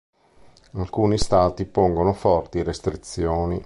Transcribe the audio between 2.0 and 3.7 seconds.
forti restrizioni.